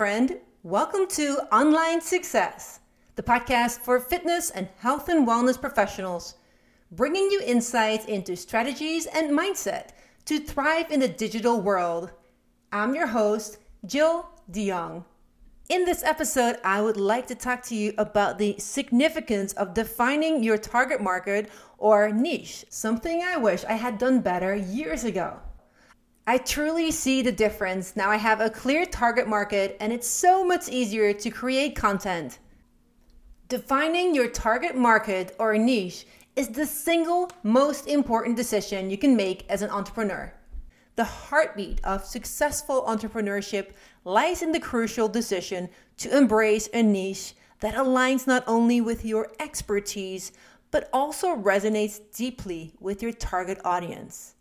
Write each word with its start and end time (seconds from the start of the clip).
friend. 0.00 0.38
Welcome 0.62 1.08
to 1.08 1.40
Online 1.52 2.00
Success, 2.00 2.80
the 3.16 3.22
podcast 3.22 3.80
for 3.80 4.00
fitness 4.00 4.48
and 4.48 4.66
health 4.78 5.10
and 5.10 5.28
wellness 5.28 5.60
professionals, 5.60 6.36
bringing 6.90 7.30
you 7.30 7.42
insights 7.44 8.06
into 8.06 8.34
strategies 8.34 9.04
and 9.04 9.38
mindset 9.38 9.90
to 10.24 10.38
thrive 10.38 10.90
in 10.90 11.00
the 11.00 11.08
digital 11.08 11.60
world. 11.60 12.12
I'm 12.72 12.94
your 12.94 13.08
host, 13.08 13.58
Jill 13.84 14.26
DeYoung. 14.50 15.04
In 15.68 15.84
this 15.84 16.02
episode, 16.02 16.56
I 16.64 16.80
would 16.80 16.96
like 16.96 17.26
to 17.26 17.34
talk 17.34 17.62
to 17.64 17.74
you 17.74 17.92
about 17.98 18.38
the 18.38 18.56
significance 18.58 19.52
of 19.52 19.74
defining 19.74 20.42
your 20.42 20.56
target 20.56 21.02
market 21.02 21.50
or 21.76 22.10
niche, 22.10 22.64
something 22.70 23.22
I 23.22 23.36
wish 23.36 23.66
I 23.66 23.74
had 23.74 23.98
done 23.98 24.20
better 24.20 24.54
years 24.54 25.04
ago. 25.04 25.40
I 26.30 26.38
truly 26.38 26.92
see 26.92 27.22
the 27.22 27.32
difference. 27.32 27.96
Now 27.96 28.08
I 28.08 28.14
have 28.14 28.40
a 28.40 28.48
clear 28.48 28.86
target 28.86 29.26
market 29.26 29.76
and 29.80 29.92
it's 29.92 30.06
so 30.06 30.44
much 30.44 30.68
easier 30.68 31.12
to 31.12 31.28
create 31.28 31.74
content. 31.74 32.38
Defining 33.48 34.14
your 34.14 34.28
target 34.28 34.76
market 34.76 35.34
or 35.40 35.58
niche 35.58 36.06
is 36.36 36.46
the 36.46 36.66
single 36.66 37.32
most 37.42 37.88
important 37.88 38.36
decision 38.36 38.90
you 38.90 38.96
can 38.96 39.16
make 39.16 39.44
as 39.48 39.62
an 39.62 39.70
entrepreneur. 39.70 40.32
The 40.94 41.02
heartbeat 41.02 41.80
of 41.82 42.04
successful 42.04 42.84
entrepreneurship 42.86 43.72
lies 44.04 44.40
in 44.40 44.52
the 44.52 44.60
crucial 44.60 45.08
decision 45.08 45.68
to 45.96 46.16
embrace 46.16 46.68
a 46.72 46.80
niche 46.80 47.34
that 47.58 47.74
aligns 47.74 48.28
not 48.28 48.44
only 48.46 48.80
with 48.80 49.04
your 49.04 49.32
expertise, 49.40 50.30
but 50.70 50.88
also 50.92 51.34
resonates 51.34 51.98
deeply 52.14 52.72
with 52.78 53.02
your 53.02 53.12
target 53.12 53.60
audience. 53.64 54.36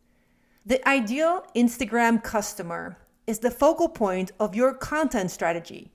The 0.69 0.87
ideal 0.87 1.47
Instagram 1.55 2.23
customer 2.23 2.99
is 3.25 3.39
the 3.39 3.49
focal 3.49 3.89
point 3.89 4.31
of 4.39 4.53
your 4.53 4.75
content 4.75 5.31
strategy. 5.31 5.91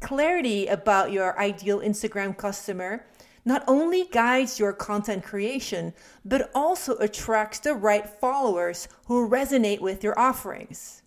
Clarity 0.00 0.68
about 0.68 1.10
your 1.10 1.36
ideal 1.40 1.80
Instagram 1.80 2.38
customer 2.38 3.04
not 3.44 3.64
only 3.66 4.04
guides 4.04 4.60
your 4.60 4.72
content 4.72 5.24
creation, 5.24 5.92
but 6.24 6.52
also 6.54 6.96
attracts 6.98 7.58
the 7.58 7.74
right 7.74 8.08
followers 8.08 8.86
who 9.06 9.28
resonate 9.28 9.80
with 9.80 10.04
your 10.04 10.16
offerings. 10.16 11.02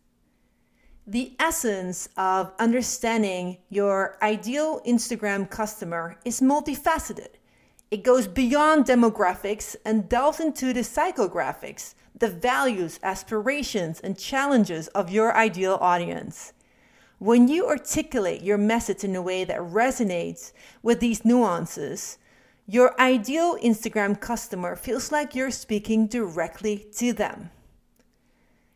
The 1.07 1.37
essence 1.39 2.09
of 2.17 2.51
understanding 2.59 3.59
your 3.69 4.17
ideal 4.21 4.81
Instagram 4.85 5.49
customer 5.49 6.17
is 6.25 6.41
multifaceted. 6.41 7.39
It 7.91 8.03
goes 8.03 8.27
beyond 8.27 8.85
demographics 8.85 9.75
and 9.83 10.07
delves 10.07 10.39
into 10.39 10.73
the 10.73 10.81
psychographics 10.81 11.95
the 12.19 12.27
values, 12.27 12.99
aspirations, 13.01 13.99
and 14.01 14.17
challenges 14.17 14.89
of 14.89 15.09
your 15.09 15.35
ideal 15.35 15.77
audience. 15.79 16.53
When 17.17 17.47
you 17.47 17.67
articulate 17.67 18.41
your 18.41 18.57
message 18.57 19.03
in 19.03 19.15
a 19.15 19.21
way 19.21 19.43
that 19.45 19.59
resonates 19.59 20.51
with 20.83 20.99
these 20.99 21.25
nuances, 21.25 22.17
your 22.67 22.99
ideal 22.99 23.57
Instagram 23.57 24.19
customer 24.19 24.75
feels 24.75 25.11
like 25.11 25.33
you're 25.33 25.51
speaking 25.51 26.07
directly 26.07 26.85
to 26.97 27.13
them. 27.13 27.49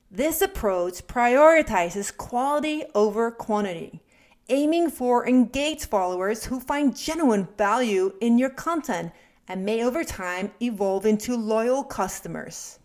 This 0.10 0.42
approach 0.42 1.06
prioritizes 1.08 2.16
quality 2.16 2.84
over 2.96 3.32
quantity, 3.32 4.03
aiming 4.50 4.90
for 4.90 5.28
engaged 5.28 5.86
followers 5.86 6.46
who 6.46 6.60
find 6.60 6.96
genuine 6.96 7.48
value 7.58 8.14
in 8.22 8.38
your 8.38 8.50
content 8.50 9.12
and 9.48 9.66
may 9.66 9.84
over 9.84 10.04
time 10.04 10.52
evolve 10.62 11.06
into 11.06 11.36
loyal 11.36 11.84
customers. 11.84 12.80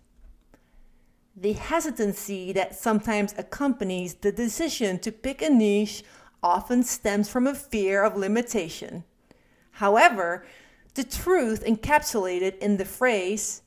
The 1.36 1.52
hesitancy 1.52 2.52
that 2.52 2.74
sometimes 2.74 3.34
accompanies 3.38 4.14
the 4.14 4.32
decision 4.32 4.98
to 5.00 5.12
pick 5.12 5.40
a 5.40 5.48
niche 5.48 6.02
often 6.42 6.82
stems 6.82 7.28
from 7.28 7.46
a 7.46 7.54
fear 7.54 8.02
of 8.02 8.16
limitation. 8.16 9.04
However, 9.72 10.44
the 10.94 11.04
truth 11.04 11.64
encapsulated 11.64 12.58
in 12.58 12.76
the 12.76 12.84
phrase, 12.84 13.62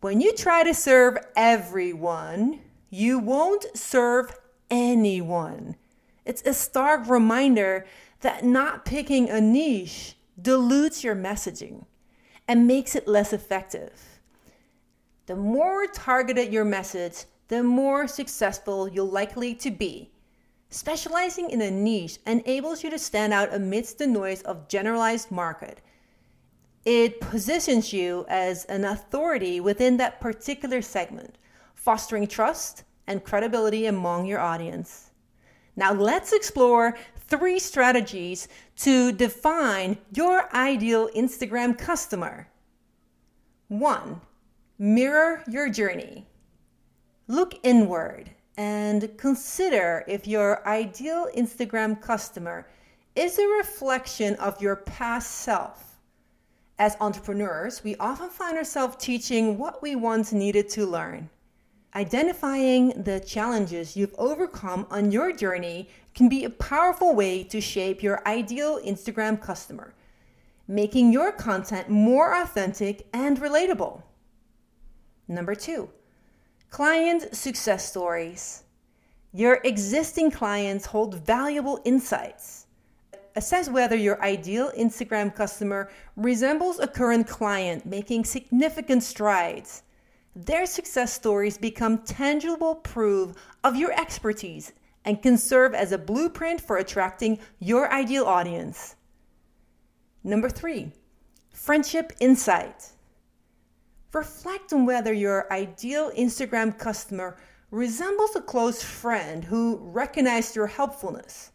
when 0.00 0.20
you 0.20 0.32
try 0.32 0.62
to 0.62 0.74
serve 0.74 1.18
everyone, 1.34 2.60
you 2.88 3.18
won't 3.18 3.66
serve 3.76 4.32
anyone. 4.70 5.74
It's 6.28 6.42
a 6.42 6.52
stark 6.52 7.08
reminder 7.08 7.86
that 8.20 8.44
not 8.44 8.84
picking 8.84 9.30
a 9.30 9.40
niche 9.40 10.14
dilutes 10.40 11.02
your 11.02 11.16
messaging 11.16 11.86
and 12.46 12.66
makes 12.66 12.94
it 12.94 13.08
less 13.08 13.32
effective. 13.32 14.20
The 15.24 15.36
more 15.36 15.86
targeted 15.86 16.52
your 16.52 16.66
message, 16.66 17.24
the 17.48 17.62
more 17.62 18.06
successful 18.06 18.90
you'll 18.90 19.08
likely 19.08 19.54
to 19.54 19.70
be. 19.70 20.10
Specializing 20.68 21.48
in 21.48 21.62
a 21.62 21.70
niche 21.70 22.18
enables 22.26 22.84
you 22.84 22.90
to 22.90 22.98
stand 22.98 23.32
out 23.32 23.54
amidst 23.54 23.96
the 23.96 24.06
noise 24.06 24.42
of 24.42 24.68
generalized 24.68 25.30
market. 25.30 25.80
It 26.84 27.22
positions 27.22 27.94
you 27.94 28.26
as 28.28 28.66
an 28.66 28.84
authority 28.84 29.60
within 29.60 29.96
that 29.96 30.20
particular 30.20 30.82
segment, 30.82 31.38
fostering 31.74 32.26
trust 32.26 32.84
and 33.06 33.24
credibility 33.24 33.86
among 33.86 34.26
your 34.26 34.40
audience. 34.40 35.07
Now, 35.78 35.92
let's 35.92 36.32
explore 36.32 36.98
three 37.28 37.60
strategies 37.60 38.48
to 38.78 39.12
define 39.12 39.96
your 40.12 40.54
ideal 40.54 41.08
Instagram 41.14 41.78
customer. 41.78 42.48
One, 43.68 44.20
Mirror 44.80 45.42
your 45.48 45.68
journey. 45.68 46.24
Look 47.26 47.54
inward 47.64 48.30
and 48.56 49.16
consider 49.16 50.04
if 50.06 50.26
your 50.26 50.66
ideal 50.68 51.28
Instagram 51.36 52.00
customer 52.00 52.68
is 53.16 53.38
a 53.38 53.46
reflection 53.58 54.34
of 54.36 54.60
your 54.60 54.76
past 54.76 55.30
self. 55.30 56.00
As 56.78 56.96
entrepreneurs, 57.00 57.82
we 57.82 57.96
often 57.96 58.30
find 58.30 58.56
ourselves 58.56 58.96
teaching 58.98 59.58
what 59.58 59.82
we 59.82 59.96
once 59.96 60.32
needed 60.32 60.68
to 60.70 60.86
learn. 60.86 61.28
Identifying 61.94 63.02
the 63.02 63.18
challenges 63.20 63.96
you've 63.96 64.14
overcome 64.18 64.86
on 64.90 65.10
your 65.10 65.32
journey 65.32 65.88
can 66.14 66.28
be 66.28 66.44
a 66.44 66.50
powerful 66.50 67.14
way 67.14 67.42
to 67.44 67.60
shape 67.60 68.02
your 68.02 68.26
ideal 68.28 68.78
Instagram 68.84 69.40
customer, 69.40 69.94
making 70.66 71.12
your 71.12 71.32
content 71.32 71.88
more 71.88 72.34
authentic 72.34 73.06
and 73.14 73.40
relatable. 73.40 74.02
Number 75.28 75.54
two, 75.54 75.88
client 76.68 77.34
success 77.34 77.88
stories. 77.88 78.64
Your 79.32 79.60
existing 79.64 80.30
clients 80.30 80.86
hold 80.86 81.24
valuable 81.24 81.80
insights. 81.84 82.66
Assess 83.34 83.70
whether 83.70 83.96
your 83.96 84.22
ideal 84.22 84.72
Instagram 84.76 85.34
customer 85.34 85.90
resembles 86.16 86.80
a 86.80 86.86
current 86.86 87.26
client 87.26 87.86
making 87.86 88.24
significant 88.24 89.02
strides. 89.02 89.84
Their 90.46 90.66
success 90.66 91.12
stories 91.12 91.58
become 91.58 91.98
tangible 91.98 92.76
proof 92.76 93.34
of 93.64 93.74
your 93.74 93.90
expertise 94.00 94.72
and 95.04 95.20
can 95.20 95.36
serve 95.36 95.74
as 95.74 95.90
a 95.90 95.98
blueprint 95.98 96.60
for 96.60 96.76
attracting 96.76 97.40
your 97.58 97.92
ideal 97.92 98.24
audience. 98.24 98.94
Number 100.22 100.48
three, 100.48 100.92
friendship 101.52 102.12
insight. 102.20 102.92
Reflect 104.12 104.72
on 104.72 104.86
whether 104.86 105.12
your 105.12 105.52
ideal 105.52 106.12
Instagram 106.12 106.78
customer 106.78 107.36
resembles 107.72 108.36
a 108.36 108.40
close 108.40 108.80
friend 108.80 109.42
who 109.42 109.78
recognized 109.78 110.54
your 110.54 110.68
helpfulness. 110.68 111.50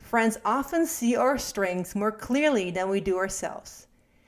Friends 0.00 0.36
often 0.44 0.84
see 0.84 1.14
our 1.14 1.38
strengths 1.38 1.94
more 1.94 2.10
clearly 2.10 2.72
than 2.72 2.88
we 2.88 3.00
do 3.00 3.18
ourselves. 3.18 3.85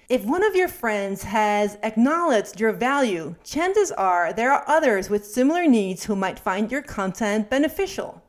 If 0.08 0.24
one 0.24 0.42
of 0.42 0.56
your 0.56 0.68
friends 0.68 1.22
has 1.24 1.76
acknowledged 1.82 2.58
your 2.58 2.72
value, 2.72 3.34
chances 3.44 3.92
are 3.92 4.32
there 4.32 4.50
are 4.50 4.64
others 4.66 5.10
with 5.10 5.26
similar 5.26 5.66
needs 5.66 6.04
who 6.04 6.16
might 6.16 6.38
find 6.38 6.72
your 6.72 6.80
content 6.80 7.50
beneficial. 7.50 8.22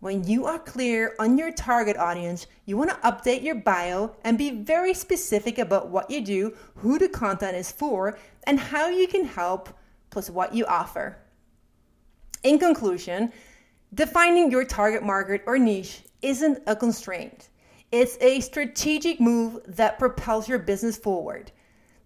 When 0.00 0.24
you 0.24 0.46
are 0.46 0.58
clear 0.58 1.14
on 1.20 1.38
your 1.38 1.52
target 1.52 1.96
audience, 1.96 2.48
you 2.64 2.76
want 2.76 2.90
to 2.90 2.96
update 3.08 3.44
your 3.44 3.54
bio 3.54 4.16
and 4.24 4.36
be 4.36 4.50
very 4.50 4.92
specific 4.92 5.58
about 5.58 5.88
what 5.88 6.10
you 6.10 6.20
do, 6.20 6.56
who 6.74 6.98
the 6.98 7.08
content 7.08 7.56
is 7.56 7.70
for, 7.70 8.18
and 8.48 8.58
how 8.58 8.88
you 8.88 9.06
can 9.06 9.24
help, 9.24 9.68
plus 10.10 10.28
what 10.28 10.52
you 10.52 10.66
offer. 10.66 11.16
In 12.42 12.58
conclusion, 12.58 13.32
defining 13.94 14.50
your 14.50 14.64
target 14.64 15.04
market 15.04 15.42
or 15.46 15.58
niche 15.58 16.02
isn't 16.22 16.58
a 16.66 16.74
constraint. 16.74 17.50
It's 17.90 18.18
a 18.20 18.40
strategic 18.40 19.18
move 19.18 19.60
that 19.66 19.98
propels 19.98 20.46
your 20.46 20.58
business 20.58 20.98
forward. 20.98 21.50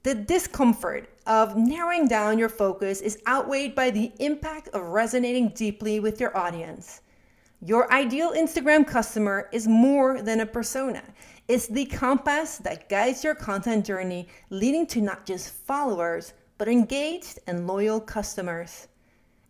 The 0.04 0.14
discomfort 0.14 1.08
of 1.26 1.56
narrowing 1.56 2.06
down 2.06 2.38
your 2.38 2.48
focus 2.48 3.00
is 3.00 3.20
outweighed 3.26 3.74
by 3.74 3.90
the 3.90 4.12
impact 4.20 4.68
of 4.68 4.82
resonating 4.82 5.48
deeply 5.48 5.98
with 5.98 6.20
your 6.20 6.36
audience. 6.36 7.00
Your 7.60 7.92
ideal 7.92 8.32
Instagram 8.32 8.86
customer 8.86 9.48
is 9.52 9.66
more 9.66 10.22
than 10.22 10.40
a 10.40 10.46
persona. 10.46 11.02
It's 11.48 11.66
the 11.66 11.86
compass 11.86 12.58
that 12.58 12.88
guides 12.88 13.24
your 13.24 13.34
content 13.34 13.84
journey, 13.84 14.28
leading 14.50 14.86
to 14.88 15.00
not 15.00 15.26
just 15.26 15.52
followers, 15.52 16.32
but 16.58 16.68
engaged 16.68 17.40
and 17.48 17.66
loyal 17.66 17.98
customers. 18.00 18.86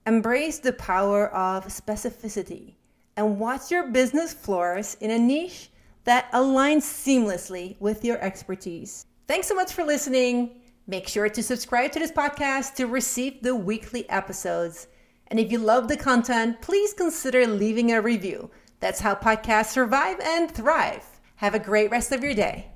Embrace 0.07 0.59
the 0.59 0.73
power 0.73 1.29
of 1.29 1.67
specificity 1.67 2.75
and 3.19 3.39
watch 3.39 3.71
your 3.71 3.89
business 3.89 4.33
flourish 4.33 4.95
in 5.01 5.11
a 5.11 5.19
niche 5.19 5.69
that 6.05 6.31
aligns 6.33 6.83
seamlessly 6.83 7.77
with 7.81 8.05
your 8.05 8.19
expertise. 8.19 9.07
Thanks 9.29 9.47
so 9.47 9.55
much 9.55 9.73
for 9.73 9.85
listening. 9.85 10.61
Make 10.87 11.07
sure 11.07 11.29
to 11.29 11.43
subscribe 11.43 11.93
to 11.93 12.01
this 12.01 12.11
podcast 12.11 12.75
to 12.75 12.87
receive 12.87 13.43
the 13.43 13.55
weekly 13.55 14.09
episodes. 14.11 14.89
And 15.29 15.39
if 15.39 15.53
you 15.53 15.59
love 15.59 15.89
the 15.89 15.97
content, 15.97 16.61
please 16.61 16.93
consider 16.93 17.47
leaving 17.47 17.93
a 17.93 18.03
review. 18.03 18.51
That's 18.81 19.01
how 19.01 19.15
podcasts 19.15 19.71
survive 19.71 20.19
and 20.21 20.51
thrive. 20.51 21.05
Have 21.37 21.55
a 21.55 21.59
great 21.59 21.91
rest 21.91 22.13
of 22.13 22.23
your 22.23 22.35
day. 22.35 22.72